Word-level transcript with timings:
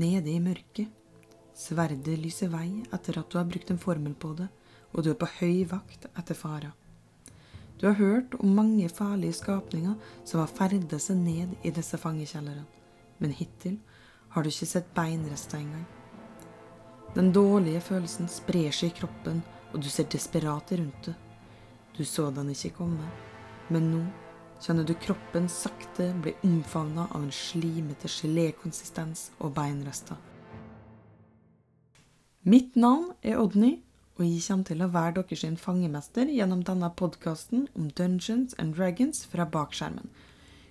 nede 0.00 0.32
i 0.32 0.40
mørket. 0.42 0.88
Sverdet 1.56 2.16
lyser 2.18 2.48
vei 2.52 2.82
etter 2.88 3.20
at 3.20 3.28
du 3.30 3.36
har 3.38 3.48
brukt 3.48 3.70
en 3.70 3.80
formel 3.80 4.14
på 4.16 4.32
det, 4.38 4.48
og 4.92 5.04
du 5.04 5.10
er 5.12 5.18
på 5.20 5.28
høy 5.38 5.64
vakt 5.70 6.08
etter 6.14 6.38
fara. 6.38 6.72
Du 7.80 7.86
har 7.86 7.96
hørt 7.96 8.34
om 8.40 8.56
mange 8.56 8.88
farlige 8.88 9.38
skapninger 9.38 9.94
som 10.24 10.42
har 10.42 10.52
ferdet 10.52 11.00
seg 11.00 11.16
ned 11.20 11.54
i 11.64 11.72
disse 11.72 11.96
fangekjellerne, 12.00 12.66
men 13.18 13.32
hittil 13.36 13.78
har 14.34 14.44
du 14.44 14.50
ikke 14.50 14.68
sett 14.68 14.92
beinrester 14.96 15.60
engang. 15.60 15.86
Den 17.14 17.32
dårlige 17.32 17.80
følelsen 17.82 18.28
sprer 18.30 18.70
seg 18.70 18.92
i 18.92 18.98
kroppen, 19.00 19.40
og 19.72 19.82
du 19.82 19.88
ser 19.90 20.08
desperat 20.12 20.72
rundt 20.76 21.08
deg. 21.08 21.16
Du 21.96 22.04
så 22.06 22.28
den 22.30 22.52
ikke 22.52 22.76
komme, 22.76 23.08
men 23.68 23.88
nå 23.90 24.02
kjenner 24.60 24.84
du 24.84 24.94
kroppen 24.94 25.48
sakte 25.48 26.10
bli 26.22 26.34
omfavna 26.44 27.08
av 27.10 27.22
en 27.22 27.32
slimete 27.32 28.08
gelékonsistens 28.08 29.30
og 29.38 29.54
beinrester. 29.56 30.18
Mitt 32.42 32.76
navn 32.76 33.12
er 33.22 33.40
Odny, 33.40 33.78
og 34.16 34.24
jeg 34.24 34.42
kommer 34.46 34.68
til 34.68 34.82
å 34.84 34.90
være 34.92 35.22
deres 35.22 35.60
fangemester 35.60 36.28
gjennom 36.28 36.64
denne 36.64 36.90
podkasten 36.96 37.68
om 37.76 37.88
Dungeons 37.96 38.56
and 38.58 38.76
Dragons 38.76 39.24
fra 39.28 39.44
bakskjermen, 39.48 40.08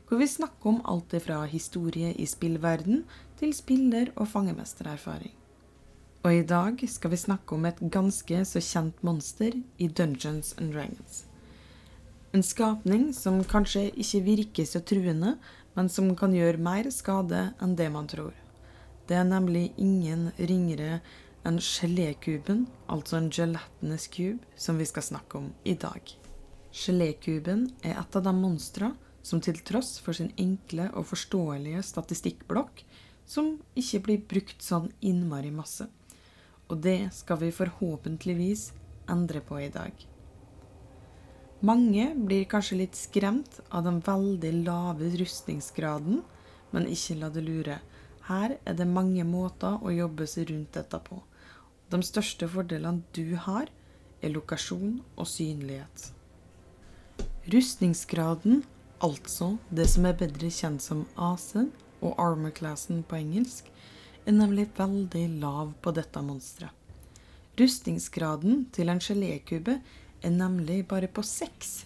hvor 0.10 0.22
vi 0.22 0.30
snakker 0.30 0.70
om 0.70 0.82
alt 0.86 1.14
fra 1.22 1.44
historie 1.46 2.14
i 2.14 2.26
spillverden 2.26 3.04
til 3.38 3.54
spiller- 3.54 4.14
og 4.16 4.28
fangemestererfaring. 4.28 5.34
Og 6.26 6.34
i 6.34 6.44
dag 6.44 6.82
skal 6.90 7.14
vi 7.14 7.22
snakke 7.22 7.56
om 7.56 7.66
et 7.66 7.80
ganske 7.94 8.44
så 8.46 8.60
kjent 8.60 9.04
monster 9.04 9.56
i 9.78 9.88
Dungeons 9.88 10.56
and 10.58 10.74
Dragons. 10.74 11.29
En 12.32 12.44
skapning 12.46 13.08
som 13.18 13.40
kanskje 13.42 13.88
ikke 13.98 14.20
virker 14.22 14.66
så 14.70 14.84
truende, 14.86 15.32
men 15.74 15.88
som 15.90 16.12
kan 16.18 16.34
gjøre 16.36 16.62
mer 16.62 16.86
skade 16.94 17.48
enn 17.58 17.74
det 17.80 17.88
man 17.90 18.06
tror. 18.12 18.36
Det 19.10 19.18
er 19.18 19.26
nemlig 19.26 19.72
ingen 19.82 20.28
ringere 20.38 21.00
enn 21.48 21.58
gelékuben, 21.58 22.68
altså 22.86 23.18
en 23.18 23.32
gelatinous 23.34 24.06
cube, 24.14 24.46
som 24.54 24.78
vi 24.78 24.86
skal 24.86 25.08
snakke 25.08 25.40
om 25.40 25.48
i 25.66 25.74
dag. 25.74 26.14
Gelékuben 26.70 27.72
er 27.82 27.98
et 27.98 28.20
av 28.20 28.28
de 28.28 28.36
monstra 28.38 28.92
som 29.26 29.42
til 29.42 29.58
tross 29.66 29.96
for 29.98 30.14
sin 30.14 30.30
enkle 30.38 30.92
og 30.94 31.10
forståelige 31.10 31.82
statistikkblokk, 31.90 32.84
som 33.26 33.56
ikke 33.74 34.04
blir 34.06 34.22
brukt 34.36 34.62
sånn 34.62 34.92
innmari 35.02 35.50
masse. 35.50 35.90
Og 36.70 36.78
det 36.86 37.10
skal 37.18 37.42
vi 37.42 37.50
forhåpentligvis 37.58 38.70
endre 39.10 39.42
på 39.42 39.58
i 39.66 39.74
dag. 39.74 39.98
Mange 41.60 42.14
blir 42.16 42.46
kanskje 42.48 42.78
litt 42.80 42.96
skremt 42.96 43.58
av 43.68 43.84
den 43.84 43.98
veldig 44.00 44.52
lave 44.64 45.10
rustningsgraden, 45.20 46.22
men 46.72 46.88
ikke 46.88 47.18
la 47.20 47.30
det 47.36 47.44
lure. 47.44 47.82
Her 48.30 48.56
er 48.64 48.78
det 48.80 48.88
mange 48.88 49.26
måter 49.28 49.82
å 49.84 49.92
jobbe 49.92 50.28
seg 50.30 50.54
rundt 50.54 50.78
dette 50.78 51.02
på. 51.04 51.20
De 51.92 52.00
største 52.06 52.48
fordelene 52.48 53.04
du 53.12 53.36
har, 53.36 53.68
er 54.24 54.32
lokasjon 54.32 55.02
og 55.18 55.28
synlighet. 55.28 56.10
Rustningsgraden, 57.52 58.64
altså 59.04 59.58
det 59.68 59.90
som 59.92 60.08
er 60.08 60.16
bedre 60.20 60.52
kjent 60.54 60.84
som 60.86 61.06
AC 61.18 61.58
og 61.58 62.14
armor-classen 62.16 63.04
på 63.04 63.20
engelsk, 63.20 63.68
er 64.24 64.36
nemlig 64.38 64.70
veldig 64.78 65.28
lav 65.42 65.74
på 65.84 65.92
dette 65.98 66.24
monsteret. 66.24 66.72
Rustningsgraden 67.60 68.70
til 68.72 68.88
en 68.88 69.02
gelékube 69.04 69.82
er 70.22 70.34
nemlig 70.36 70.84
bare 70.90 71.10
på 71.12 71.24
seks, 71.26 71.86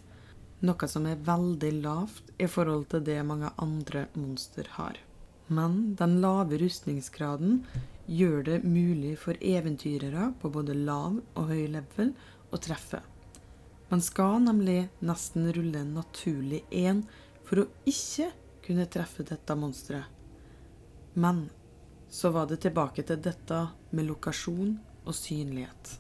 noe 0.63 0.87
som 0.89 1.07
er 1.09 1.23
veldig 1.23 1.71
lavt 1.83 2.31
i 2.41 2.47
forhold 2.47 2.87
til 2.93 3.03
det 3.05 3.19
mange 3.27 3.51
andre 3.61 4.07
monster 4.15 4.69
har. 4.77 4.99
Men 5.47 5.95
den 5.99 6.19
lave 6.23 6.57
rustningsgraden 6.61 7.63
gjør 8.07 8.43
det 8.47 8.59
mulig 8.63 9.17
for 9.19 9.37
eventyrere 9.39 10.31
på 10.41 10.51
både 10.51 10.75
lav 10.75 11.19
og 11.35 11.49
høy 11.51 11.67
level 11.75 12.13
å 12.53 12.59
treffe. 12.63 13.01
Man 13.91 14.01
skal 14.01 14.39
nemlig 14.41 14.87
nesten 15.05 15.51
rulle 15.53 15.83
en 15.83 15.93
naturlig 15.99 16.63
én 16.71 17.03
for 17.45 17.61
å 17.61 17.67
ikke 17.85 18.31
kunne 18.63 18.87
treffe 18.89 19.25
dette 19.27 19.57
monsteret. 19.59 20.07
Men 21.13 21.45
så 22.09 22.31
var 22.33 22.47
det 22.49 22.63
tilbake 22.63 23.03
til 23.05 23.19
dette 23.21 23.59
med 23.91 24.07
lokasjon 24.07 24.77
og 25.03 25.15
synlighet. 25.17 25.99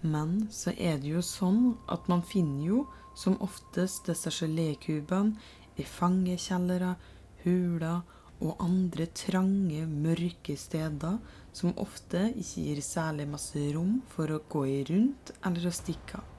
Men 0.00 0.46
så 0.54 0.72
er 0.76 1.00
det 1.02 1.10
jo 1.10 1.22
sånn 1.24 1.72
at 1.90 2.06
man 2.10 2.22
finner 2.22 2.66
jo 2.68 2.84
som 3.18 3.38
oftest 3.42 4.06
disse 4.06 4.30
gelékubene 4.30 5.34
i 5.78 5.86
fangekjellere, 5.86 6.94
huler 7.42 8.04
og 8.38 8.62
andre 8.62 9.08
trange, 9.18 9.82
mørke 9.86 10.54
steder 10.58 11.18
som 11.54 11.74
ofte 11.82 12.28
ikke 12.38 12.64
gir 12.68 12.82
særlig 12.86 13.26
masse 13.30 13.62
rom 13.74 13.98
for 14.12 14.30
å 14.30 14.42
gå 14.50 14.64
i 14.70 14.80
rundt 14.90 15.32
eller 15.42 15.66
å 15.66 15.74
stikke 15.74 16.20
av. 16.20 16.34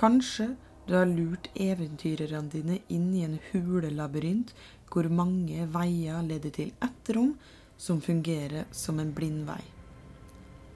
Kanskje 0.00 0.54
du 0.86 0.96
har 0.96 1.06
lurt 1.06 1.50
eventyrerne 1.54 2.48
dine 2.50 2.78
inn 2.88 3.12
i 3.14 3.26
en 3.26 3.36
hulelabyrint 3.50 4.54
hvor 4.92 5.08
mange 5.12 5.68
veier 5.72 6.24
leder 6.24 6.56
til 6.56 6.72
ett 6.84 7.12
rom 7.16 7.36
som 7.76 8.00
fungerer 8.00 8.66
som 8.72 8.98
en 9.00 9.12
blindvei. 9.14 9.60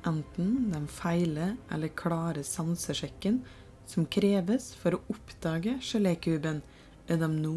Enten 0.07 0.71
den 0.71 0.87
feile 0.87 1.57
eller 1.73 1.91
klare 1.99 2.45
sansesjekken 2.47 3.41
som 3.87 4.07
kreves 4.07 4.73
for 4.79 4.97
å 4.97 5.03
oppdage 5.11 5.77
gelékuben, 5.83 6.63
er 7.07 7.19
de 7.19 7.29
nå 7.31 7.55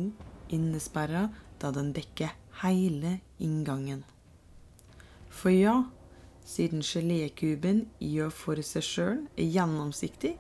innesperra 0.53 1.27
da 1.61 1.71
den 1.73 1.91
dekker 1.93 2.33
hele 2.63 3.19
inngangen. 3.41 4.01
For 5.29 5.53
ja, 5.53 5.75
siden 6.45 6.81
gelékuben 6.85 7.85
og 8.01 8.33
for 8.33 8.61
seg 8.65 8.85
sjøl 8.85 9.21
er 9.38 9.53
gjennomsiktig, 9.53 10.33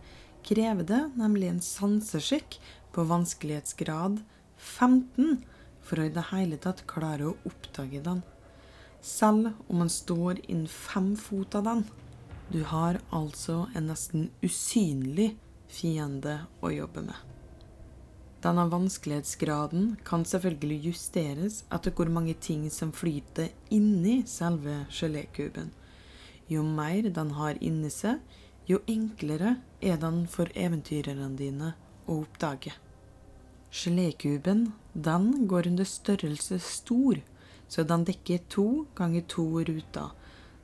krever 0.45 0.87
det 0.87 1.03
nemlig 1.19 1.51
en 1.51 1.61
sansesjekk 1.63 2.57
på 2.95 3.05
vanskelighetsgrad 3.09 4.21
15 4.57 5.43
for 5.85 6.01
å 6.01 6.09
i 6.09 6.13
det 6.13 6.25
hele 6.31 6.57
tatt 6.61 6.85
klare 6.89 7.29
å 7.29 7.37
oppdage 7.49 8.01
den 8.05 8.23
selv 9.01 9.51
om 9.67 9.81
man 9.83 9.89
står 9.89 10.39
innen 10.47 10.67
fem 10.67 11.15
fot 11.17 11.55
av 11.55 11.63
den. 11.63 11.83
Du 12.51 12.63
har 12.63 12.99
altså 13.13 13.67
en 13.75 13.89
nesten 13.91 14.29
usynlig 14.41 15.35
fiende 15.69 16.39
å 16.65 16.71
jobbe 16.73 17.03
med. 17.05 17.17
Denne 18.39 18.63
vanskelighetsgraden 18.71 19.97
kan 20.07 20.23
selvfølgelig 20.25 20.77
justeres 20.87 21.63
etter 21.75 21.91
hvor 21.91 22.09
mange 22.09 22.33
ting 22.39 22.63
som 22.71 22.93
flyter 22.95 23.51
inni 23.75 24.21
selve 24.27 24.85
gelékuben. 24.95 25.73
Jo 26.47 26.63
mer 26.63 27.09
den 27.13 27.33
har 27.35 27.59
inni 27.61 27.91
seg, 27.93 28.21
jo 28.65 28.79
enklere 28.87 29.57
er 29.81 29.99
den 29.99 30.23
for 30.31 30.49
eventyrerne 30.55 31.33
dine 31.37 31.73
å 32.07 32.21
oppdage. 32.23 32.71
Gelékuben 33.75 34.71
den 34.93 35.47
går 35.51 35.67
under 35.69 35.85
størrelse 35.85 36.61
stor, 36.63 37.19
så 37.69 37.85
den 37.85 38.05
dekker 38.07 38.41
to 38.49 38.67
ganger 38.97 39.25
to 39.29 39.45
ruter, 39.67 40.13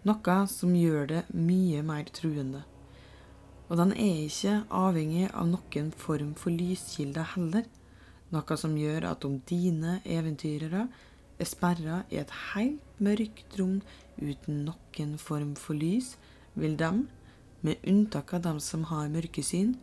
noe 0.06 0.38
som 0.50 0.74
gjør 0.78 1.08
det 1.12 1.22
mye 1.34 1.82
mer 1.86 2.10
truende. 2.14 2.64
Og 3.70 3.80
den 3.80 3.94
er 3.98 4.26
ikke 4.26 4.60
avhengig 4.70 5.28
av 5.32 5.50
noen 5.50 5.92
form 5.98 6.34
for 6.38 6.54
lyskilde 6.54 7.24
heller, 7.34 7.66
noe 8.34 8.58
som 8.58 8.76
gjør 8.78 9.10
at 9.12 9.26
om 9.26 9.40
dine 9.50 10.00
eventyrere 10.06 10.88
er 11.40 11.50
sperra 11.50 12.04
i 12.14 12.20
et 12.22 12.34
helt 12.54 13.02
mørkt 13.02 13.58
rom 13.60 13.80
uten 14.22 14.64
noen 14.70 15.18
form 15.22 15.54
for 15.60 15.78
lys, 15.78 16.16
vil 16.56 16.78
de, 16.80 16.92
med 17.66 17.90
unntak 17.90 18.34
av 18.38 18.46
dem 18.46 18.62
som 18.64 18.86
har 18.92 19.12
mørkesyn, 19.12 19.76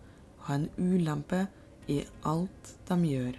ha 0.46 0.58
en 0.58 0.68
ulempe 0.78 1.46
i 1.90 2.02
alt 2.26 2.74
de 2.88 2.98
gjør. 3.10 3.38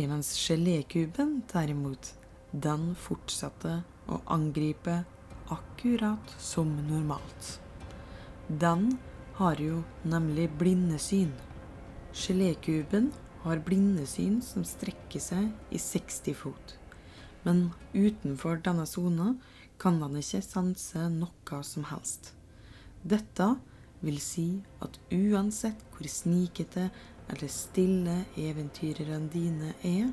Imens 0.00 0.32
gelékuben 0.38 1.40
derimot 1.50 2.14
den 2.52 2.94
fortsatte 2.98 3.80
å 4.10 4.20
angripe 4.26 5.02
akkurat 5.50 6.34
som 6.38 6.72
normalt. 6.88 7.60
Den 8.48 8.98
har 9.38 9.60
jo 9.62 9.82
nemlig 10.02 10.48
blindesyn. 10.58 11.32
Gelékuben 12.12 13.12
har 13.44 13.62
blindesyn 13.64 14.40
som 14.42 14.66
strekker 14.66 15.22
seg 15.22 15.48
i 15.70 15.78
60 15.78 16.34
fot. 16.36 16.76
Men 17.46 17.70
utenfor 17.94 18.60
denne 18.64 18.84
sona 18.86 19.34
kan 19.80 20.00
den 20.02 20.18
ikke 20.20 20.42
sanse 20.44 21.06
noe 21.14 21.62
som 21.64 21.86
helst. 21.88 22.34
Dette 23.00 23.54
vil 24.04 24.18
si 24.20 24.48
at 24.84 24.98
uansett 25.14 25.80
hvor 25.94 26.08
snikete 26.08 26.90
eller 27.30 27.52
stille 27.52 28.16
eventyrerne 28.36 29.30
dine 29.32 29.72
er, 29.86 30.10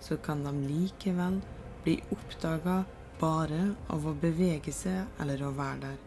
så 0.00 0.16
kan 0.16 0.44
de 0.46 0.54
likevel 0.64 1.40
blir 1.84 2.04
oppdaga 2.12 2.82
bare 3.20 3.74
av 3.92 4.06
å 4.06 4.14
bevege 4.16 4.72
seg 4.72 5.20
eller 5.20 5.42
å 5.44 5.52
være 5.56 5.80
der. 5.84 5.98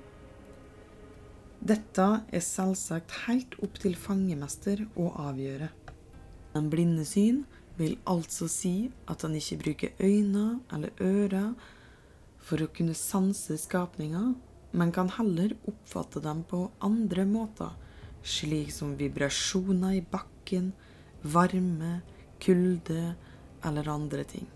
Dette 1.64 2.08
er 2.36 2.44
selvsagt 2.44 3.14
helt 3.26 3.56
opp 3.64 3.78
til 3.80 3.94
fangemester 3.96 4.82
å 5.00 5.12
avgjøre. 5.30 5.70
En 6.58 6.68
blindesyn 6.70 7.44
vil 7.78 7.96
altså 8.10 8.50
si 8.52 8.92
at 9.10 9.24
han 9.26 9.38
ikke 9.38 9.60
bruker 9.62 10.04
øyne 10.04 10.60
eller 10.76 10.92
ører 11.02 11.54
for 12.44 12.62
å 12.62 12.72
kunne 12.76 12.98
sanse 12.98 13.56
skapninger, 13.62 14.34
men 14.74 14.92
kan 14.92 15.12
heller 15.16 15.54
oppfatte 15.70 16.20
dem 16.26 16.44
på 16.50 16.66
andre 16.84 17.24
måter, 17.30 17.72
slik 18.24 18.74
som 18.74 18.98
vibrasjoner 19.00 20.00
i 20.00 20.04
bakken, 20.04 20.74
varme, 21.24 22.02
kulde 22.44 23.14
eller 23.64 23.90
andre 23.94 24.28
ting. 24.28 24.50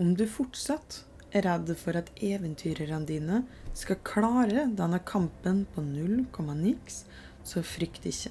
Om 0.00 0.14
du 0.16 0.22
fortsatt 0.24 1.02
er 1.36 1.44
redd 1.44 1.70
for 1.76 1.98
at 1.98 2.06
eventyrerne 2.24 3.04
dine 3.04 3.42
skal 3.76 3.98
klare 4.00 4.62
denne 4.72 4.96
kampen 5.04 5.66
på 5.74 5.82
null 5.84 6.22
komma 6.32 6.54
niks, 6.56 7.02
så 7.44 7.60
frykt 7.60 8.06
ikke. 8.08 8.30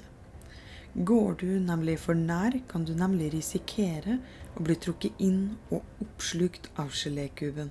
Går 1.06 1.36
du 1.38 1.46
nemlig 1.62 1.94
for 2.02 2.18
nær, 2.18 2.56
kan 2.66 2.82
du 2.82 2.90
nemlig 2.98 3.28
risikere 3.36 4.16
å 4.58 4.64
bli 4.66 4.74
trukket 4.82 5.22
inn 5.22 5.44
og 5.70 5.86
oppslukt 6.02 6.66
av 6.74 6.90
gelékuben. 6.90 7.70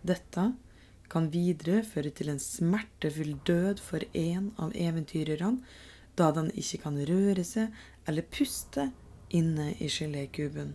Dette 0.00 0.46
kan 1.12 1.28
videre 1.34 1.82
føre 1.84 2.14
til 2.16 2.30
en 2.32 2.40
smertefull 2.40 3.34
død 3.44 3.82
for 3.84 4.06
en 4.16 4.48
av 4.56 4.72
eventyrerne, 4.72 5.60
da 6.16 6.30
den 6.32 6.48
ikke 6.56 6.80
kan 6.86 6.96
røre 7.12 7.44
seg 7.44 7.76
eller 8.08 8.24
puste 8.32 8.88
inne 9.28 9.74
i 9.76 9.92
gelékuben. 9.92 10.72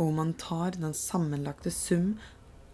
Og 0.00 0.14
man 0.16 0.32
tar 0.40 0.78
den 0.80 0.94
sammenlagte 0.96 1.72
sum 1.74 2.14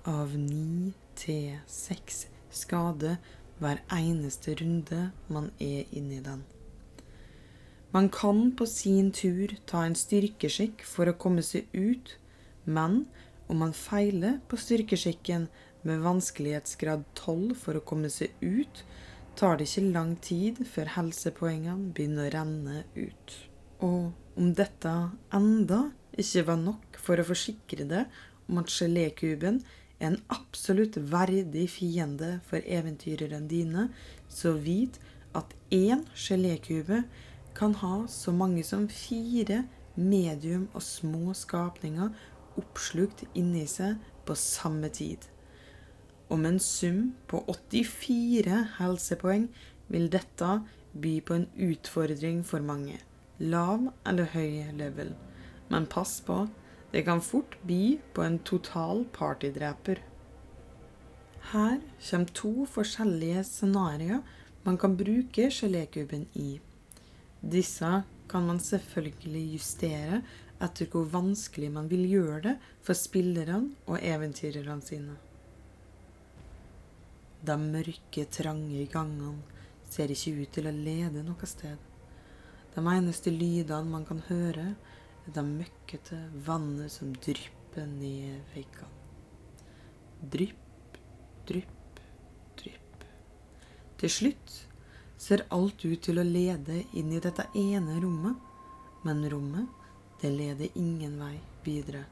av 0.07 0.37
ni 0.39 0.93
til 1.19 1.57
seks 1.67 2.27
skade 2.55 3.17
hver 3.59 3.81
eneste 3.93 4.55
runde 4.61 5.09
man 5.33 5.51
er 5.59 5.89
inni 5.91 6.21
den. 6.23 6.45
Man 7.95 8.11
kan 8.13 8.51
på 8.57 8.67
sin 8.69 9.11
tur 9.15 9.55
ta 9.67 9.85
en 9.87 9.97
styrkeskikk 9.97 10.85
for 10.85 11.09
å 11.09 11.17
komme 11.17 11.43
seg 11.47 11.71
ut, 11.73 12.13
men 12.65 13.07
om 13.49 13.63
man 13.63 13.73
feiler 13.73 14.41
på 14.51 14.59
styrkeskikken 14.61 15.47
med 15.87 16.03
vanskelighetsgrad 16.05 17.07
12 17.15 17.55
for 17.63 17.79
å 17.79 17.85
komme 17.87 18.11
seg 18.13 18.35
ut, 18.43 18.83
tar 19.39 19.57
det 19.57 19.69
ikke 19.69 19.93
lang 19.95 20.17
tid 20.25 20.61
før 20.69 20.93
helsepoengene 20.97 21.93
begynner 21.95 22.29
å 22.29 22.35
renne 22.35 22.83
ut. 22.97 23.37
Og 23.87 24.41
om 24.41 24.53
dette 24.57 24.93
enda 25.37 25.81
ikke 26.21 26.47
var 26.49 26.61
nok 26.61 26.99
for 27.03 27.21
å 27.21 27.27
forsikre 27.29 27.87
deg 27.89 28.17
om 28.49 28.61
at 28.63 28.73
gelékuben 28.73 29.61
er 29.99 30.11
en 30.11 30.19
absolutt 30.33 30.99
verdig 31.13 31.67
fiende 31.73 32.37
for 32.49 32.65
eventyrerne 32.65 33.49
dine, 33.49 33.89
så 34.29 34.55
vit 34.61 34.99
at 35.37 35.53
én 35.73 36.05
gelékube 36.17 37.05
kan 37.57 37.75
ha 37.81 38.05
så 38.09 38.33
mange 38.33 38.65
som 38.65 38.89
fire 38.89 39.65
medium 39.97 40.69
og 40.75 40.85
små 40.85 41.33
skapninger 41.37 42.13
oppslukt 42.61 43.25
inni 43.35 43.65
seg 43.69 43.97
på 44.29 44.37
samme 44.37 44.91
tid. 44.93 45.19
Med 46.31 46.49
en 46.51 46.61
sum 46.61 47.01
på 47.31 47.43
84 47.49 48.63
helsepoeng 48.81 49.47
vil 49.93 50.09
dette 50.11 50.51
by 50.97 51.15
på 51.23 51.37
en 51.37 51.47
utfordring 51.69 52.43
for 52.45 52.65
mange, 52.65 52.99
lav 53.39 53.93
eller 54.09 54.33
høy 54.33 54.73
level. 54.77 55.15
Men 55.69 55.87
pass 55.87 56.21
på, 56.21 56.47
det 56.93 57.03
kan 57.03 57.21
fort 57.21 57.57
by 57.67 57.99
på 58.15 58.23
en 58.23 58.39
total 58.39 59.05
partydreper. 59.13 60.03
Her 61.53 61.81
kommer 62.11 62.33
to 62.35 62.67
forskjellige 62.67 63.45
scenarioer 63.45 64.23
man 64.67 64.79
kan 64.79 64.97
bruke 64.99 65.51
gelékuben 65.51 66.27
i. 66.35 66.61
Disse 67.41 68.03
kan 68.29 68.47
man 68.47 68.59
selvfølgelig 68.59 69.45
justere 69.53 70.23
etter 70.63 70.89
hvor 70.91 71.07
vanskelig 71.13 71.69
man 71.71 71.91
vil 71.91 72.07
gjøre 72.11 72.41
det 72.49 72.55
for 72.83 72.99
spillerne 72.99 73.77
og 73.87 74.01
eventyrerne 74.01 74.83
sine. 74.83 75.15
De 77.47 77.57
mørke, 77.61 78.25
trange 78.33 78.87
gangene 78.91 79.45
ser 79.87 80.11
ikke 80.11 80.35
ut 80.41 80.55
til 80.57 80.67
å 80.67 80.75
lede 80.75 81.23
noe 81.23 81.47
sted. 81.47 81.79
De 82.75 82.83
eneste 82.91 83.31
lydene 83.31 83.93
man 83.93 84.05
kan 84.09 84.25
høre, 84.27 84.73
er 85.27 85.35
det 85.35 85.43
møkkete 85.47 86.19
vannet 86.47 86.93
som 86.95 87.11
drypper 87.19 87.87
ned 87.91 88.47
veggene. 88.55 88.93
Drypp, 90.33 91.01
drypp, 91.49 92.01
drypp. 92.61 93.05
Til 93.99 94.13
slutt 94.13 94.55
ser 95.19 95.47
alt 95.55 95.83
ut 95.85 96.01
til 96.05 96.21
å 96.21 96.27
lede 96.27 96.83
inn 96.97 97.11
i 97.13 97.21
dette 97.23 97.49
ene 97.59 97.99
rommet, 98.03 98.39
men 99.07 99.27
rommet, 99.31 99.67
det 100.23 100.31
leder 100.33 100.79
ingen 100.79 101.19
vei 101.21 101.35
videre. 101.67 102.07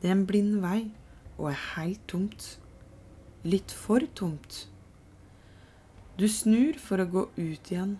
Det 0.00 0.10
er 0.10 0.16
en 0.18 0.26
blind 0.28 0.58
vei 0.60 0.90
og 1.38 1.50
er 1.52 1.60
helt 1.74 2.02
tomt. 2.10 2.48
Litt 3.44 3.72
for 3.72 4.04
tomt. 4.16 4.64
Du 6.18 6.26
snur 6.30 6.78
for 6.80 7.02
å 7.02 7.10
gå 7.10 7.28
ut 7.36 7.70
igjen, 7.70 7.98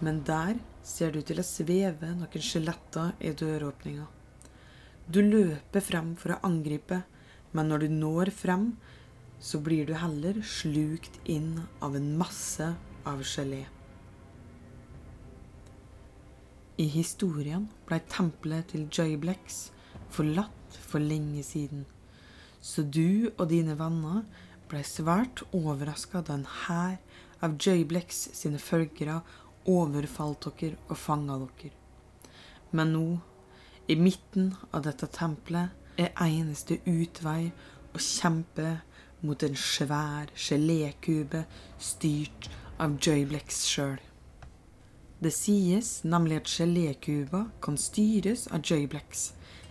men 0.00 0.22
der 0.26 0.58
ser 0.84 1.14
du 1.14 1.22
til 1.24 1.40
å 1.40 1.46
sveve 1.46 2.12
noen 2.12 2.44
skjeletter 2.44 3.14
i 3.24 3.32
døråpninga. 3.32 4.04
Du 5.08 5.20
løper 5.24 5.84
frem 5.84 6.14
for 6.20 6.34
å 6.34 6.42
angripe, 6.48 7.02
men 7.52 7.70
når 7.70 7.84
du 7.84 7.94
når 7.96 8.30
frem, 8.34 8.74
så 9.40 9.60
blir 9.60 9.88
du 9.88 9.94
heller 9.98 10.40
slukt 10.46 11.18
inn 11.28 11.64
av 11.84 11.96
en 11.96 12.12
masse 12.20 12.70
av 13.08 13.24
gelé. 13.28 13.64
I 16.80 16.86
historien 16.90 17.68
blei 17.86 18.00
tempelet 18.10 18.72
til 18.72 18.88
Joyblex 18.90 19.68
forlatt 20.14 20.78
for 20.88 21.02
lenge 21.02 21.44
siden, 21.46 21.84
så 22.60 22.82
du 22.82 23.30
og 23.36 23.46
dine 23.52 23.76
venner 23.78 24.24
blei 24.70 24.82
svært 24.88 25.44
overraska 25.54 26.24
da 26.24 26.38
en 26.38 26.48
hær 26.64 26.96
av 27.44 27.58
Joyblex 27.60 28.24
sine 28.34 28.58
følgere 28.58 29.20
overfalt 29.70 30.48
dere 30.58 30.78
og 30.88 30.98
fanga 30.98 31.38
dere. 31.42 31.72
Men 32.74 32.92
nå, 32.92 33.06
i 33.86 33.96
midten 33.96 34.54
av 34.72 34.84
dette 34.86 35.08
tempelet, 35.12 35.70
er 36.00 36.10
eneste 36.18 36.80
utvei 36.90 37.52
å 37.94 38.00
kjempe 38.02 38.80
mot 39.22 39.42
en 39.46 39.54
svær 39.56 40.32
gelékube 40.34 41.44
styrt 41.78 42.50
av 42.82 42.98
Joyblex 42.98 43.62
sjøl. 43.70 44.00
Det 45.22 45.30
sies 45.32 46.02
nemlig 46.04 46.42
at 46.42 46.50
gelékuba 46.50 47.46
kan 47.64 47.78
styres 47.80 48.48
av 48.52 48.66
Joyblex, 48.66 49.30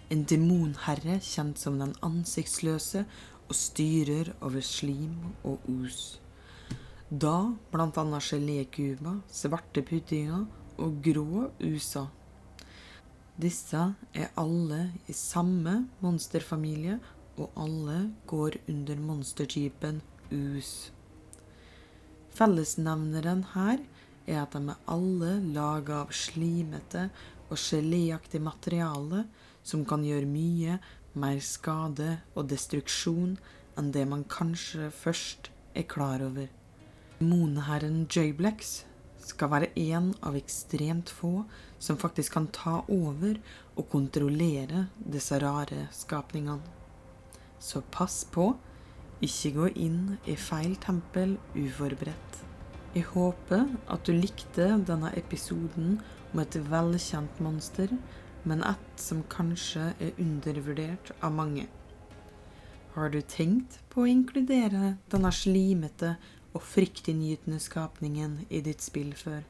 en 0.09 0.23
demonherre 0.29 1.19
kjent 1.21 1.59
som 1.59 1.77
den 1.81 1.93
ansiktsløse 2.05 3.03
og 3.49 3.55
styrer 3.57 4.31
over 4.41 4.63
slim 4.65 5.33
og 5.43 5.61
os. 5.69 6.22
Da 7.13 7.53
blant 7.69 7.97
annet 8.01 8.25
gelékuba, 8.25 9.19
svarte 9.29 9.83
puddinger 9.85 10.47
og 10.81 10.95
grå 11.05 11.49
usa. 11.61 12.07
Disse 13.37 13.83
er 14.17 14.31
alle 14.33 14.79
i 15.05 15.13
samme 15.13 15.75
monsterfamilie, 16.01 16.95
og 17.37 17.51
alle 17.57 17.99
går 18.29 18.57
under 18.69 18.97
monstertypen 19.01 20.01
us. 20.31 20.91
Fellesnevneren 22.33 23.45
her 23.53 23.85
er 24.25 24.41
at 24.41 24.57
de 24.57 24.63
er 24.73 24.81
alle 24.89 25.35
laga 25.53 26.01
av 26.07 26.13
slimete 26.17 27.07
og 27.49 27.61
geléaktig 27.61 28.41
materiale 28.41 29.27
som 29.61 29.85
kan 29.85 30.05
gjøre 30.05 30.29
mye 30.29 30.79
mer 31.13 31.37
skade 31.45 32.09
og 32.33 32.49
destruksjon 32.49 33.37
enn 33.77 33.93
det 33.93 34.07
man 34.09 34.25
kanskje 34.25 34.89
først 34.89 35.53
er 35.77 35.89
klar 35.89 36.25
over. 36.25 36.49
Monherren 37.23 38.03
Jablex 38.11 38.83
skal 39.23 39.51
være 39.53 39.71
en 39.79 40.11
av 40.25 40.35
ekstremt 40.35 41.11
få 41.11 41.45
som 41.79 41.99
faktisk 41.99 42.35
kan 42.35 42.49
ta 42.55 42.81
over 42.91 43.39
og 43.75 43.89
kontrollere 43.91 44.87
disse 44.97 45.39
rare 45.41 45.87
skapningene. 45.95 46.61
Så 47.59 47.81
pass 47.91 48.23
på 48.27 48.51
ikke 49.23 49.53
gå 49.55 49.69
inn 49.79 50.17
i 50.27 50.35
feil 50.35 50.75
tempel 50.83 51.37
uforberedt. 51.55 52.41
Jeg 52.93 53.07
håper 53.13 53.63
at 53.89 54.03
du 54.05 54.11
likte 54.13 54.67
denne 54.85 55.13
episoden 55.17 55.95
om 56.33 56.41
et 56.43 56.57
velkjent 56.69 57.39
monster, 57.41 57.89
men 58.43 58.61
et 58.67 58.99
som 58.99 59.23
kanskje 59.31 59.93
er 60.03 60.19
undervurdert 60.19 61.13
av 61.23 61.33
mange. 61.33 61.65
Har 62.93 63.09
du 63.09 63.21
tenkt 63.25 63.79
på 63.89 64.03
å 64.03 64.11
inkludere 64.11 64.97
denne 65.09 65.31
slimete 65.33 66.17
og 66.53 66.63
fryktinngytende 66.63 67.59
skapningen 67.61 68.39
i 68.49 68.61
ditt 68.65 68.83
spill 68.85 69.13
før? 69.17 69.41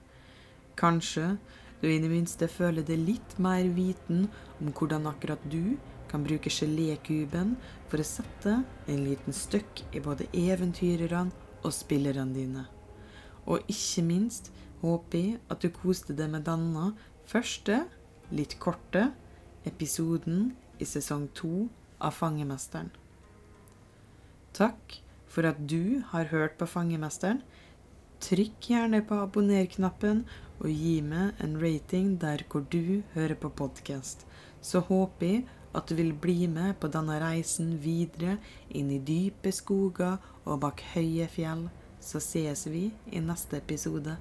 Kanskje 0.79 1.35
du 1.81 1.89
i 1.91 1.99
det 1.99 2.09
minste 2.11 2.47
føler 2.47 2.85
deg 2.87 3.01
litt 3.03 3.35
mer 3.43 3.67
viten 3.75 4.29
om 4.59 4.71
hvordan 4.71 5.09
akkurat 5.11 5.41
du 5.51 5.75
kan 6.11 6.23
bruke 6.23 6.51
gelékuben 6.53 7.55
for 7.91 7.99
å 7.99 8.07
sette 8.07 8.59
en 8.87 9.03
liten 9.03 9.35
støkk 9.35 9.83
i 9.91 10.01
både 10.03 10.29
eventyrerne 10.31 11.33
og 11.63 11.73
spillerne 11.75 12.35
dine. 12.35 12.65
Og 13.49 13.65
ikke 13.67 14.05
minst 14.07 14.51
håper 14.83 15.19
jeg 15.19 15.41
at 15.51 15.63
du 15.63 15.71
koste 15.75 16.15
deg 16.15 16.31
med 16.31 16.45
denne 16.47 16.91
første, 17.27 17.83
litt 18.31 18.57
korte, 18.63 19.09
episoden 19.67 20.51
i 20.79 20.87
sesong 20.87 21.29
to 21.35 21.67
av 22.03 22.15
Fangemesteren. 22.15 22.91
Takk 24.53 25.02
for 25.33 25.49
at 25.49 25.59
du 25.69 26.03
har 26.13 26.29
hørt 26.29 26.59
på 26.59 26.69
Fangemesteren. 26.69 27.41
Trykk 28.23 28.69
gjerne 28.69 29.01
på 29.03 29.17
abonner-knappen, 29.25 30.23
og 30.63 30.69
gi 30.69 30.99
meg 31.03 31.41
en 31.43 31.57
rating 31.59 32.13
der 32.21 32.45
hvor 32.47 32.63
du 32.71 33.01
hører 33.15 33.35
på 33.35 33.49
podkast. 33.51 34.27
Så 34.61 34.79
håper 34.87 35.27
jeg 35.27 35.45
at 35.73 35.89
du 35.89 35.97
vil 35.97 36.13
bli 36.13 36.45
med 36.47 36.77
på 36.79 36.87
denne 36.93 37.17
reisen 37.19 37.73
videre 37.83 38.37
inn 38.69 38.91
i 38.93 39.01
dype 39.01 39.51
skoger 39.51 40.21
og 40.45 40.61
bak 40.63 40.85
høye 40.93 41.27
fjell. 41.33 41.65
Så 41.99 42.21
ses 42.23 42.67
vi 42.69 42.91
i 43.11 43.23
neste 43.23 43.57
episode. 43.57 44.15